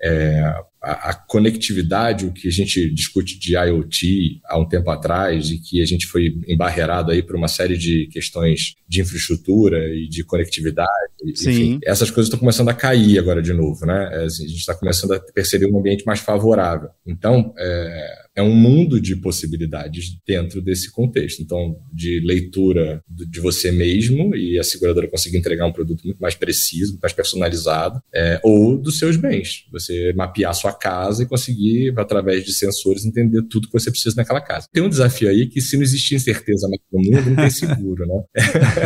[0.00, 0.40] É,
[0.82, 5.58] a, a, conectividade, o que a gente discute de IoT há um tempo atrás e
[5.58, 10.24] que a gente foi embarreirado aí por uma série de questões de infraestrutura e de
[10.24, 10.90] conectividade,
[11.24, 14.08] enfim, essas coisas estão começando a cair agora de novo, né?
[14.12, 16.90] É, assim, a gente está começando a perceber um ambiente mais favorável.
[17.06, 21.42] Então, é, é um mundo de possibilidades dentro desse contexto.
[21.42, 26.34] Então, de leitura de você mesmo e a seguradora conseguir entregar um produto muito mais
[26.34, 29.66] preciso, mais personalizado, é, ou dos seus bens.
[29.70, 34.16] Você mapear a sua casa e conseguir, através de sensores, entender tudo que você precisa
[34.16, 34.66] naquela casa.
[34.72, 38.22] Tem um desafio aí que, se não existir incerteza no mundo, não tem seguro, né?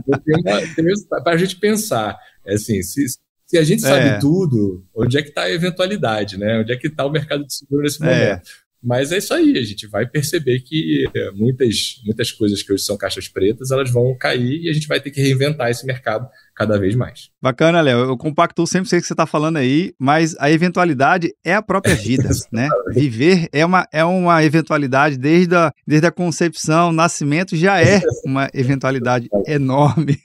[0.06, 2.16] então, para a gente pensar,
[2.46, 3.06] é assim, se,
[3.50, 4.18] se a gente sabe é.
[4.20, 6.60] tudo, onde é que está a eventualidade, né?
[6.60, 8.06] Onde é que está o mercado de seguro nesse é.
[8.06, 8.48] momento?
[8.48, 8.70] É.
[8.80, 12.84] Mas é isso aí, a gente vai perceber que eh, muitas, muitas coisas que hoje
[12.84, 16.28] são caixas pretas, elas vão cair e a gente vai ter que reinventar esse mercado
[16.60, 17.30] cada vez mais.
[17.42, 18.00] Bacana, Léo.
[18.00, 21.94] Eu compacto sempre o que você está falando aí, mas a eventualidade é a própria
[21.96, 22.68] vida, né?
[22.92, 28.50] Viver é uma, é uma eventualidade desde a, desde a concepção, nascimento já é uma
[28.52, 30.18] eventualidade enorme.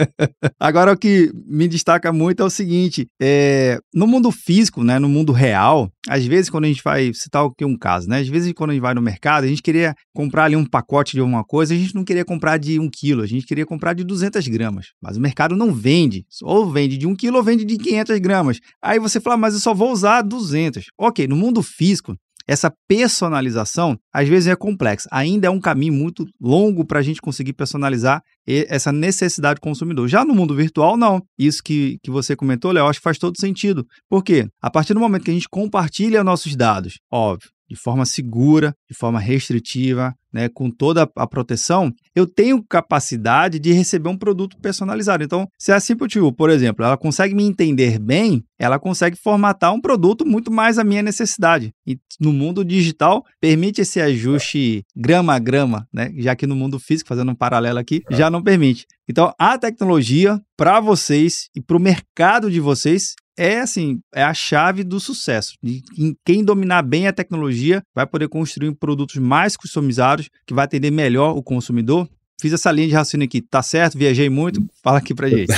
[0.58, 5.08] Agora, o que me destaca muito é o seguinte: é, no mundo físico, né, no
[5.08, 8.20] mundo real, às vezes quando a gente vai citar aqui um caso, né?
[8.20, 11.12] Às vezes quando a gente vai no mercado, a gente queria comprar ali um pacote
[11.12, 13.92] de alguma coisa, a gente não queria comprar de um quilo, a gente queria comprar
[13.92, 16.24] de 200 gramas, mas o mercado não vende.
[16.42, 18.58] Ou vende de 1 quilo ou vende de 500 gramas.
[18.82, 20.86] Aí você fala, mas eu só vou usar 200.
[20.98, 22.14] Ok, no mundo físico,
[22.46, 25.08] essa personalização às vezes é complexa.
[25.10, 30.08] Ainda é um caminho muito longo para a gente conseguir personalizar essa necessidade do consumidor.
[30.08, 31.22] Já no mundo virtual, não.
[31.38, 33.86] Isso que, que você comentou, Léo, acho que faz todo sentido.
[34.08, 34.46] Por quê?
[34.60, 38.96] A partir do momento que a gente compartilha nossos dados, óbvio, de forma segura, de
[38.96, 45.22] forma restritiva, né, com toda a proteção, eu tenho capacidade de receber um produto personalizado.
[45.22, 49.80] Então, se a Simple por exemplo, ela consegue me entender bem, ela consegue formatar um
[49.80, 51.72] produto muito mais à minha necessidade.
[51.86, 56.12] E no mundo digital, permite esse ajuste grama a grama, né?
[56.16, 58.86] já que no mundo físico, fazendo um paralelo aqui, já não permite.
[59.08, 64.34] Então, a tecnologia, para vocês e para o mercado de vocês, é assim, é a
[64.34, 65.54] chave do sucesso.
[65.62, 65.82] E
[66.24, 71.36] quem dominar bem a tecnologia vai poder construir produtos mais customizados que vai atender melhor
[71.36, 72.08] o consumidor.
[72.40, 73.98] Fiz essa linha de raciocínio aqui, tá certo?
[73.98, 74.60] Viajei muito?
[74.82, 75.52] Fala aqui pra gente.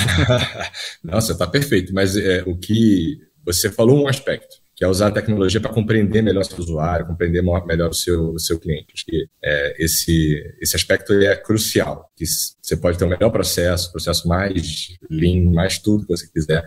[1.03, 5.11] Nossa, tá perfeito, mas é, o que você falou um aspecto que é usar a
[5.11, 8.89] tecnologia para compreender melhor o seu usuário, compreender melhor o seu, o seu cliente.
[8.93, 13.91] Acho que é, esse, esse aspecto é crucial, que você pode ter um melhor processo,
[13.91, 16.63] processo mais lean, mais tudo que você quiser,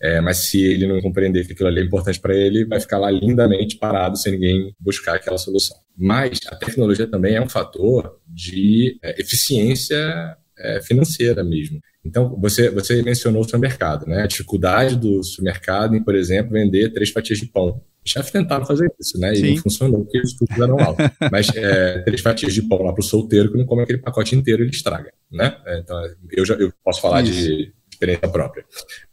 [0.00, 2.98] é, mas se ele não compreender que aquilo ali é importante para ele, vai ficar
[2.98, 5.76] lá lindamente parado sem ninguém buscar aquela solução.
[5.96, 11.80] Mas a tecnologia também é um fator de é, eficiência é, financeira mesmo.
[12.04, 14.22] Então, você, você mencionou o supermercado, né?
[14.22, 17.82] A dificuldade do supermercado em, por exemplo, vender três fatias de pão.
[18.04, 19.32] Chefes tentaram fazer isso, né?
[19.32, 19.54] E Sim.
[19.54, 21.04] não funcionou porque os custos eram altos.
[21.30, 24.34] Mas é, três fatias de pão lá para o solteiro que não come aquele pacote
[24.34, 25.58] inteiro, ele estraga, né?
[25.66, 27.32] É, então, eu já eu posso falar isso.
[27.32, 28.64] de experiência própria.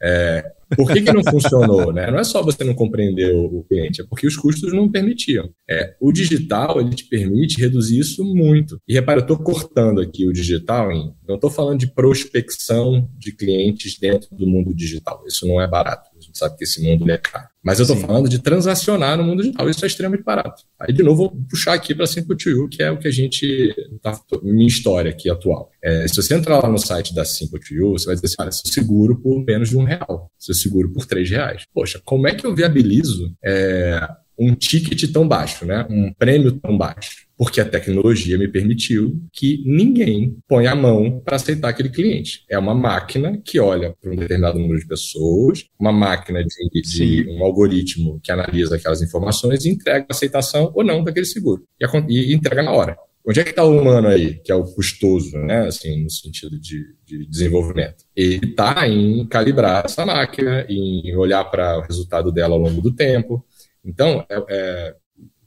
[0.02, 0.46] É,
[0.76, 1.92] por que, que não funcionou?
[1.92, 2.10] Né?
[2.10, 5.50] Não é só você não compreender o, cliente, é porque os custos não permitiam.
[5.70, 8.80] É, o digital ele te permite reduzir isso muito.
[8.88, 11.14] E repara, eu estou cortando aqui o digital em.
[11.28, 15.24] Não estou falando de prospecção de clientes dentro do mundo digital.
[15.28, 16.10] Isso não é barato.
[16.36, 17.48] A gente sabe que esse mundo é caro.
[17.64, 19.70] Mas eu estou falando de transacionar no mundo digital.
[19.70, 20.64] Isso é extremamente barato.
[20.80, 23.74] Aí, de novo, vou puxar aqui para to You, que é o que a gente.
[24.02, 25.72] Tá, minha história aqui atual.
[25.82, 28.36] É, se você entrar lá no site da Simple to You, você vai dizer assim:
[28.40, 30.30] olha, seu seguro por menos de um real.
[30.38, 31.64] Seu seguro por três reais.
[31.74, 35.86] Poxa, como é que eu viabilizo é, um ticket tão baixo, né?
[35.90, 37.26] um prêmio tão baixo?
[37.38, 42.46] porque a tecnologia me permitiu que ninguém ponha a mão para aceitar aquele cliente.
[42.50, 47.30] É uma máquina que olha para um determinado número de pessoas, uma máquina de, de
[47.30, 51.64] um algoritmo que analisa aquelas informações e entrega a aceitação ou não daquele seguro.
[52.08, 52.98] E, e entrega na hora.
[53.28, 55.66] Onde é que está o humano aí, que é o custoso, né?
[55.66, 58.06] Assim, no sentido de, de desenvolvimento?
[58.16, 62.94] Ele está em calibrar essa máquina, em olhar para o resultado dela ao longo do
[62.94, 63.44] tempo.
[63.86, 64.96] Então, é, é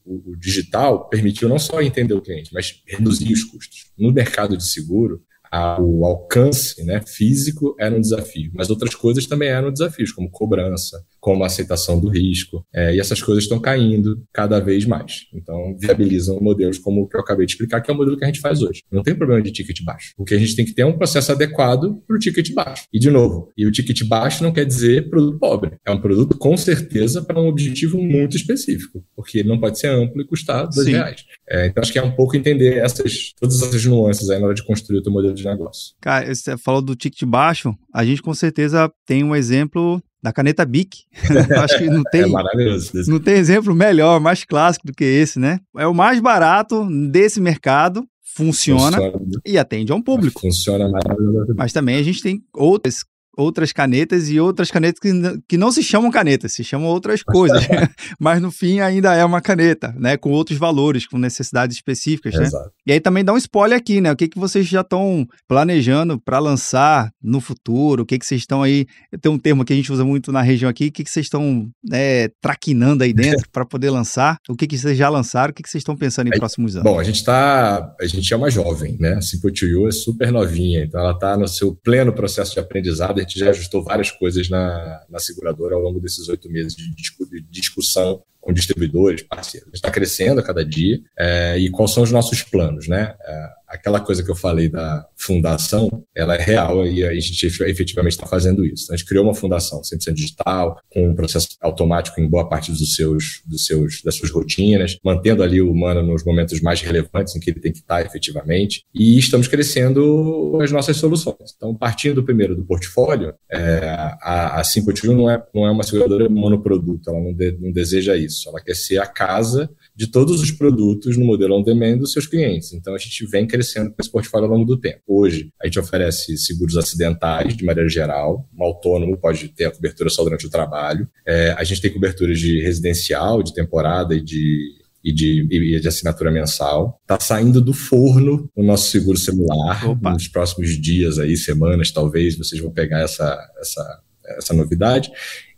[0.09, 3.93] o, o digital permitiu não só entender o cliente, mas reduzir os custos.
[3.97, 9.27] No mercado de seguro, a, o alcance né, físico era um desafio, mas outras coisas
[9.27, 13.61] também eram desafios, como cobrança, como a aceitação do risco, é, e essas coisas estão
[13.61, 15.27] caindo cada vez mais.
[15.35, 18.25] Então, viabilizam modelos como o que eu acabei de explicar, que é o modelo que
[18.25, 18.83] a gente faz hoje.
[18.91, 20.15] Não tem problema de ticket baixo.
[20.17, 22.85] O que a gente tem que ter é um processo adequado para o ticket baixo.
[22.91, 25.77] E, de novo, e o ticket baixo não quer dizer produto pobre.
[25.87, 29.89] É um produto, com certeza, para um objetivo muito específico, porque ele não pode ser
[29.89, 30.93] amplo e custar dois Sim.
[30.93, 31.27] reais.
[31.47, 34.55] É, então, acho que é um pouco entender essas, todas essas nuances aí na hora
[34.55, 35.95] de construir o teu modelo de negócio.
[36.01, 40.65] Cara, você falou do ticket baixo, a gente com certeza tem um exemplo da caneta
[40.65, 41.05] Bic.
[41.63, 42.93] Acho que não tem, é maravilhoso.
[43.09, 45.61] não tem exemplo melhor, mais clássico do que esse, né?
[45.77, 49.41] É o mais barato desse mercado, funciona, funciona.
[49.47, 50.41] e atende a um público.
[50.41, 51.57] Funciona maravilhosamente.
[51.57, 53.05] Mas também a gente tem outras
[53.39, 55.11] outras canetas e outras canetas que,
[55.49, 57.67] que não se chamam canetas, se chamam outras coisas,
[58.19, 60.17] mas no fim ainda é uma caneta, né?
[60.17, 62.47] Com outros valores, com necessidades específicas, né?
[62.47, 62.73] Exato.
[62.85, 64.11] E aí também dá um spoiler aqui, né?
[64.11, 68.03] O que, que vocês já estão planejando para lançar no futuro?
[68.03, 68.87] O que, que vocês estão aí?
[69.21, 71.27] Tem um termo que a gente usa muito na região aqui, o que, que vocês
[71.27, 74.39] estão é, traquinando aí dentro para poder lançar?
[74.49, 75.53] O que, que vocês já lançaram?
[75.53, 76.91] O que, que vocês estão pensando em aí, próximos anos?
[76.91, 77.95] Bom, a gente está.
[78.01, 79.15] A gente é uma jovem, né?
[79.15, 82.59] A Simple to You é super novinha, então ela está no seu pleno processo de
[82.59, 83.21] aprendizado.
[83.29, 88.23] Gente já ajustou várias coisas na, na seguradora ao longo desses oito meses de discussão
[88.41, 89.71] com distribuidores, parceiros.
[89.75, 91.01] Está crescendo a cada dia.
[91.19, 93.15] É, e quais são os nossos planos, né?
[93.25, 98.13] É, aquela coisa que eu falei da fundação, ela é real e a gente efetivamente
[98.13, 98.91] está fazendo isso.
[98.91, 102.95] A gente criou uma fundação 100% digital, com um processo automático em boa parte dos
[102.95, 107.41] seus, dos seus, das suas rotinas, mantendo ali o humano nos momentos mais relevantes em
[107.41, 111.55] que ele tem que estar efetivamente, e estamos crescendo as nossas soluções.
[111.57, 113.81] Então, partindo primeiro do portfólio, é,
[114.23, 118.17] a, a Simple não é, não é uma seguradora monoproduto, ela não, de, não deseja
[118.17, 122.27] isso, ela quer ser a casa de todos os produtos no modelo on-demand dos seus
[122.27, 122.73] clientes.
[122.73, 125.01] Então, a gente vem crescendo com esse portfólio ao longo do tempo.
[125.07, 128.49] Hoje, a gente oferece seguros acidentais, de maneira geral.
[128.57, 131.09] Um autônomo pode ter a cobertura só durante o trabalho.
[131.27, 135.89] É, a gente tem coberturas de residencial, de temporada e de e de, e de
[135.89, 137.01] assinatura mensal.
[137.03, 139.89] Está saindo do forno o nosso seguro celular.
[139.89, 140.13] Opa.
[140.13, 144.01] Nos próximos dias, aí, semanas, talvez, vocês vão pegar essa, essa,
[144.37, 145.11] essa novidade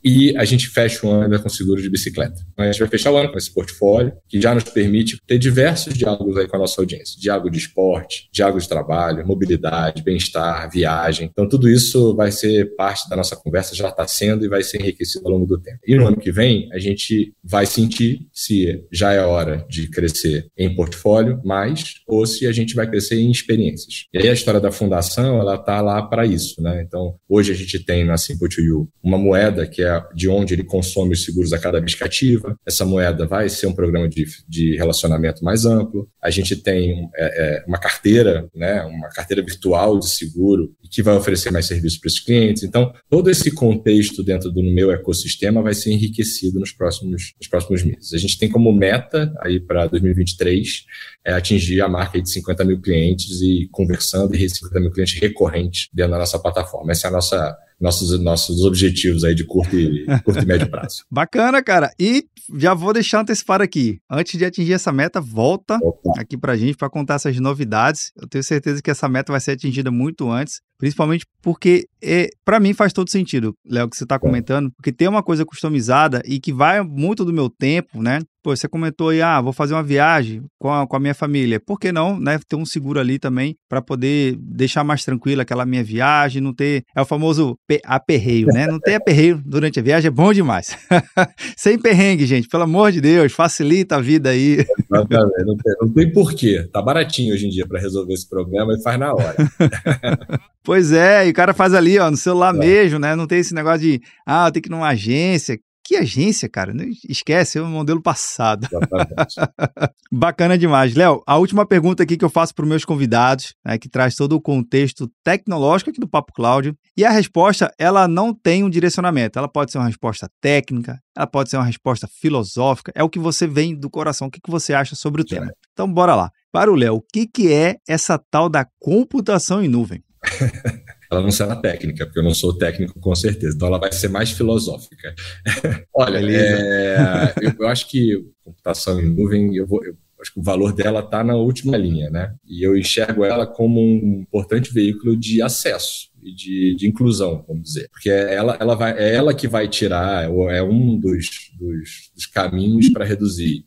[0.03, 2.41] e a gente fecha o ano ainda com seguro de bicicleta.
[2.57, 5.95] A gente vai fechar o ano com esse portfólio, que já nos permite ter diversos
[5.95, 7.21] diálogos aí com a nossa audiência.
[7.21, 11.29] Diálogo de esporte, diálogo de trabalho, mobilidade, bem-estar, viagem.
[11.31, 14.81] Então, tudo isso vai ser parte da nossa conversa, já está sendo e vai ser
[14.81, 15.79] enriquecido ao longo do tempo.
[15.87, 20.47] E no ano que vem, a gente vai sentir se já é hora de crescer
[20.57, 24.07] em portfólio mais ou se a gente vai crescer em experiências.
[24.13, 26.83] E aí a história da fundação, ela está lá para isso, né?
[26.87, 30.55] Então, hoje a gente tem na Simple to You uma moeda que é de onde
[30.55, 32.57] ele consome os seguros a cada vez cativa.
[32.67, 36.09] Essa moeda vai ser um programa de, de relacionamento mais amplo.
[36.23, 41.17] A gente tem é, é, uma carteira, né, uma carteira virtual de seguro que vai
[41.17, 42.63] oferecer mais serviços para os clientes.
[42.63, 47.83] Então, todo esse contexto dentro do meu ecossistema vai ser enriquecido nos próximos, nos próximos
[47.83, 48.13] meses.
[48.13, 50.85] A gente tem como meta aí para 2023
[51.25, 55.89] é atingir a marca de 50 mil clientes e conversando e 50 mil clientes recorrentes
[55.93, 56.93] dentro da nossa plataforma.
[56.93, 61.05] Essa é a nossa nossos, nossos objetivos aí de curto e, curto e médio prazo.
[61.11, 61.91] Bacana, cara.
[61.99, 62.25] E
[62.57, 64.01] já vou deixar antecipado aqui.
[64.11, 66.21] Antes de atingir essa meta, volta Opa.
[66.21, 68.13] aqui pra gente para contar essas novidades.
[68.21, 70.61] Eu tenho certeza que essa meta vai ser atingida muito antes.
[70.81, 75.07] Principalmente porque, é, para mim, faz todo sentido, Léo, que você está comentando, porque tem
[75.07, 78.21] uma coisa customizada e que vai muito do meu tempo, né?
[78.43, 81.61] Pô, você comentou aí, ah, vou fazer uma viagem com a, com a minha família.
[81.61, 82.39] Por que não, né?
[82.49, 86.83] Ter um seguro ali também para poder deixar mais tranquila aquela minha viagem, não ter.
[86.97, 88.67] É o famoso aperreio, né?
[88.67, 90.75] Não ter aperreio durante a viagem é bom demais.
[91.55, 94.65] Sem perrengue, gente, pelo amor de Deus, facilita a vida aí.
[94.91, 96.67] Não, não, tem, não tem porquê.
[96.73, 99.37] Tá baratinho hoje em dia para resolver esse problema e faz na hora.
[100.63, 102.59] Pois é, e o cara faz ali, ó, no celular é.
[102.59, 103.17] mesmo, né?
[103.17, 105.59] Não tem esse negócio de, ah, tem que ir numa agência.
[105.91, 106.73] Que agência, cara?
[107.09, 108.69] Esquece, é o modelo passado.
[110.13, 110.95] Bacana demais.
[110.95, 114.15] Léo, a última pergunta aqui que eu faço para os meus convidados, né, que traz
[114.15, 116.77] todo o contexto tecnológico aqui do Papo Cláudio.
[116.97, 119.37] E a resposta, ela não tem um direcionamento.
[119.37, 122.93] Ela pode ser uma resposta técnica, ela pode ser uma resposta filosófica.
[122.95, 124.29] É o que você vem do coração.
[124.29, 125.51] O que, que você acha sobre o tema?
[125.73, 126.31] Então, bora lá.
[126.53, 130.05] Para o Léo, o que, que é essa tal da computação em nuvem?
[131.11, 134.09] ela não será técnica, porque eu não sou técnico com certeza, então ela vai ser
[134.09, 135.15] mais filosófica.
[135.95, 140.43] Olha, é, eu, eu, acho que computação em nuvem, eu, vou, eu acho que o
[140.43, 142.35] valor dela está na última linha, né?
[142.47, 147.65] E eu enxergo ela como um importante veículo de acesso e de, de inclusão, vamos
[147.65, 147.89] dizer.
[147.91, 152.27] Porque é ela, ela vai, é ela que vai tirar, é um dos, dos, dos
[152.27, 153.65] caminhos para reduzir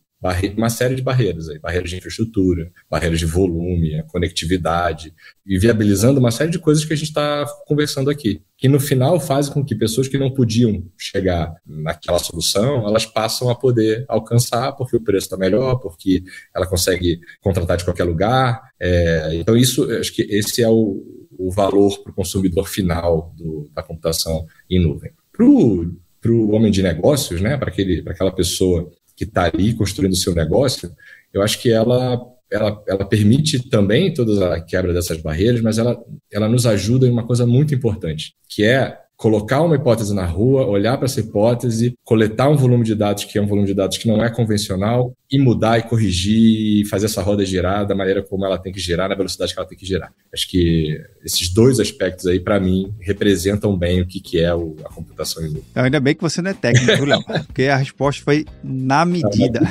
[0.58, 5.14] uma série de barreiras, aí, barreiras de infraestrutura, barreiras de volume, conectividade,
[5.46, 9.20] e viabilizando uma série de coisas que a gente está conversando aqui, que no final
[9.20, 14.72] fazem com que pessoas que não podiam chegar naquela solução, elas passam a poder alcançar
[14.74, 16.24] porque o preço está melhor, porque
[16.56, 18.62] ela consegue contratar de qualquer lugar.
[18.80, 23.70] É, então isso, acho que esse é o, o valor para o consumidor final do,
[23.74, 25.12] da computação em nuvem.
[25.34, 30.34] Para o homem de negócios, né, para aquela pessoa que está ali construindo o seu
[30.34, 30.92] negócio,
[31.34, 32.20] eu acho que ela,
[32.52, 35.98] ela, ela permite também toda a quebra dessas barreiras, mas ela,
[36.32, 40.66] ela nos ajuda em uma coisa muito importante, que é colocar uma hipótese na rua,
[40.66, 43.98] olhar para essa hipótese, coletar um volume de dados que é um volume de dados
[43.98, 48.22] que não é convencional e mudar e corrigir e fazer essa roda girar da maneira
[48.22, 50.12] como ela tem que girar, na velocidade que ela tem que girar.
[50.34, 54.76] Acho que esses dois aspectos aí, para mim, representam bem o que, que é o,
[54.84, 55.64] a computação em nuvem.
[55.74, 59.62] Ainda bem que você não é técnico, Léo, porque a resposta foi na medida.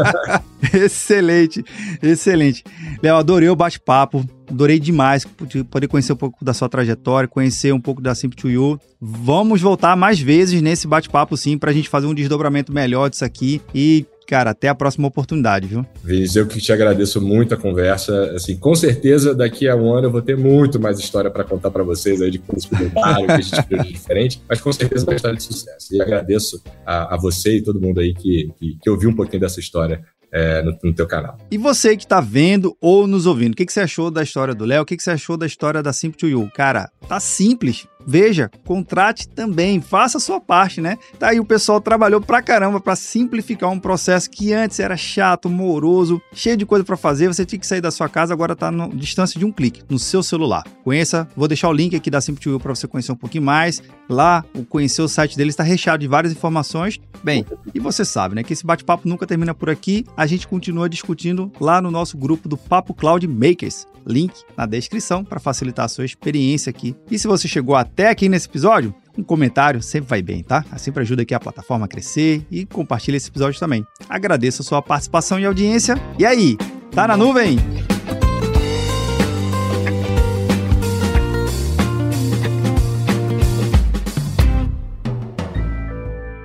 [0.72, 1.62] excelente,
[2.02, 2.64] excelente.
[3.02, 5.26] Léo, adorei o bate-papo Adorei demais
[5.70, 8.80] poder conhecer um pouco da sua trajetória, conhecer um pouco da Simple to You.
[9.00, 13.24] Vamos voltar mais vezes nesse bate-papo, sim, para a gente fazer um desdobramento melhor disso
[13.24, 13.60] aqui.
[13.74, 15.86] E cara, até a próxima oportunidade, viu?
[16.04, 18.32] Viz, eu que te agradeço muito a conversa.
[18.34, 21.70] Assim, com certeza daqui a um ano eu vou ter muito mais história para contar
[21.70, 25.14] para vocês aí de curso comentário, que a gente de diferente, mas com certeza uma
[25.14, 25.94] história de sucesso.
[25.94, 29.40] E agradeço a, a você e todo mundo aí que, que, que ouviu um pouquinho
[29.40, 31.38] dessa história é, no, no, teu canal.
[31.50, 34.54] E você que está vendo ou nos ouvindo, o que, que você achou da história
[34.54, 34.82] do Léo?
[34.82, 36.50] O que, que você achou da história da Simple to You?
[36.54, 37.86] Cara, tá simples.
[38.10, 40.96] Veja, contrate também, faça a sua parte, né?
[41.18, 45.50] Tá aí o pessoal trabalhou pra caramba para simplificar um processo que antes era chato,
[45.50, 48.70] moroso, cheio de coisa para fazer, você tinha que sair da sua casa, agora tá
[48.70, 50.64] na distância de um clique, no seu celular.
[50.82, 53.82] Conheça, vou deixar o link aqui da Simple para você conhecer um pouquinho mais.
[54.08, 56.98] Lá, o conhecer o site deles está recheado de várias informações.
[57.22, 57.44] Bem,
[57.74, 60.06] e você sabe, né, que esse bate-papo nunca termina por aqui.
[60.16, 65.22] A gente continua discutindo lá no nosso grupo do Papo Cloud Makers link na descrição
[65.22, 66.96] para facilitar a sua experiência aqui.
[67.10, 70.64] E se você chegou até aqui nesse episódio, um comentário sempre vai bem, tá?
[70.76, 73.84] Sempre ajuda aqui a plataforma a crescer e compartilha esse episódio também.
[74.08, 75.96] Agradeço a sua participação e audiência.
[76.18, 76.56] E aí,
[76.92, 77.58] tá na nuvem?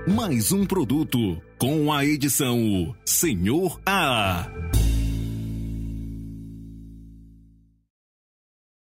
[0.07, 4.47] Mais um produto com a edição Senhor A.